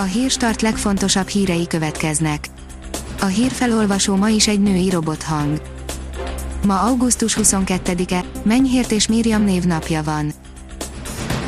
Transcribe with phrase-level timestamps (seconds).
[0.00, 2.48] A hírstart legfontosabb hírei következnek.
[3.20, 5.60] A hírfelolvasó ma is egy női robothang.
[6.66, 10.32] Ma augusztus 22-e, Menyhért és Miriam névnapja van.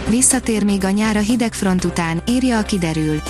[0.09, 3.21] Visszatér még a nyár a hidegfront után, írja a kiderül.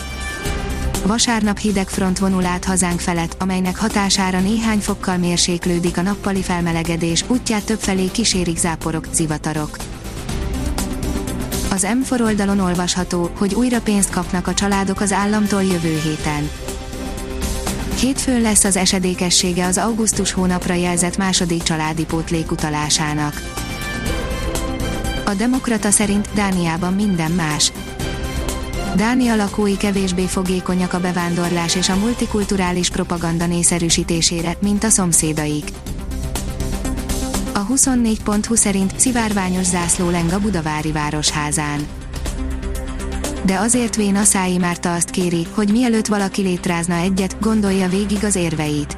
[1.06, 7.64] Vasárnap hidegfront vonul át hazánk felett, amelynek hatására néhány fokkal mérséklődik a nappali felmelegedés, útját
[7.64, 9.76] többfelé kísérik záporok, zivatarok.
[11.70, 16.50] Az M4 oldalon olvasható, hogy újra pénzt kapnak a családok az államtól jövő héten.
[18.00, 23.42] Hétfőn lesz az esedékessége az augusztus hónapra jelzett második családi pótlék utalásának.
[25.24, 27.72] A Demokrata szerint Dániában minden más.
[28.96, 35.70] Dánia lakói kevésbé fogékonyak a bevándorlás és a multikulturális propaganda nészerűsítésére, mint a szomszédaik.
[37.70, 41.86] A 24.20 szerint szivárványos zászló leng a Budavári Városházán.
[43.44, 48.34] De azért Vén Aszái Márta azt kéri, hogy mielőtt valaki létrázna egyet, gondolja végig az
[48.34, 48.96] érveit.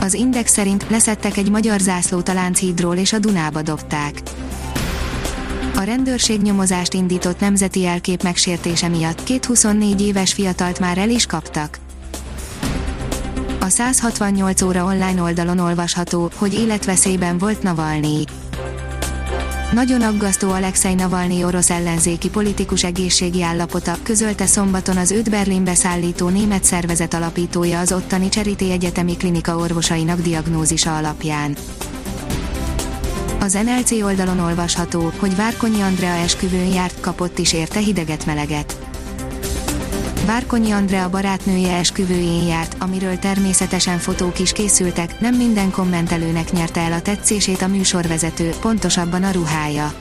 [0.00, 4.22] Az Index szerint leszettek egy magyar zászlót a Lánchídról és a Dunába dobták.
[5.76, 11.26] A rendőrség nyomozást indított nemzeti elkép megsértése miatt két 24 éves fiatalt már el is
[11.26, 11.78] kaptak.
[13.72, 18.24] A 168 óra online oldalon olvasható, hogy életveszélyben volt Navalnyi.
[19.72, 26.28] Nagyon aggasztó Alexei Navalnyi orosz ellenzéki politikus egészségi állapota, közölte szombaton az őt Berlinbe szállító
[26.28, 31.56] német szervezet alapítója az ottani Charité Egyetemi Klinika orvosainak diagnózisa alapján.
[33.40, 38.91] Az NLC oldalon olvasható, hogy Várkonyi Andrea esküvőn járt, kapott is érte hideget-meleget.
[40.26, 46.92] Várkonyi Andrea barátnője esküvőjén járt, amiről természetesen fotók is készültek, nem minden kommentelőnek nyerte el
[46.92, 49.94] a tetszését a műsorvezető, pontosabban a ruhája.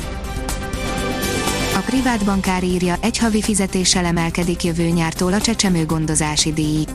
[1.75, 6.86] A privát bankár írja, egy havi fizetéssel emelkedik jövő nyártól a csecsemő gondozási díj.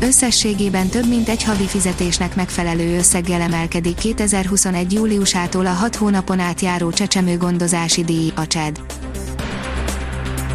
[0.00, 4.92] Összességében több mint egy havi fizetésnek megfelelő összeggel emelkedik 2021.
[4.92, 8.80] júliusától a 6 hónapon átjáró csecsemő gondozási díj, a CSED.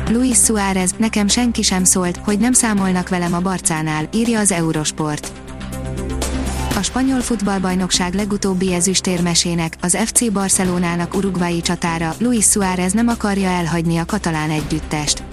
[0.10, 5.32] Luis Suárez, nekem senki sem szólt, hogy nem számolnak velem a barcánál, írja az Eurosport.
[6.76, 13.98] A spanyol futballbajnokság legutóbbi ezüstérmesének, az FC Barcelonának urugvái csatára, Luis Suárez nem akarja elhagyni
[13.98, 15.24] a katalán együttest.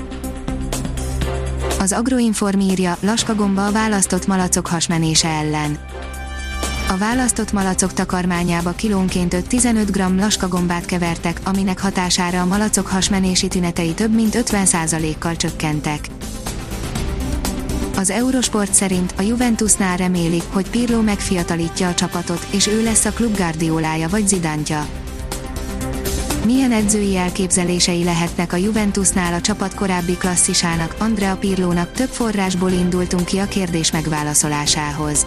[1.78, 5.78] Az Agroinform írja, laskagomba a választott malacok hasmenése ellen.
[6.92, 13.92] A választott malacok takarmányába kilónként 5-15 g laskagombát kevertek, aminek hatására a malacok hasmenési tünetei
[13.92, 16.08] több mint 50%-kal csökkentek.
[17.96, 23.12] Az Eurosport szerint a Juventusnál remélik, hogy Pirlo megfiatalítja a csapatot, és ő lesz a
[23.12, 24.86] klub Guardiolája vagy Zidántja.
[26.44, 33.24] Milyen edzői elképzelései lehetnek a Juventusnál a csapat korábbi klasszisának, Andrea Pirlónak több forrásból indultunk
[33.24, 35.26] ki a kérdés megválaszolásához.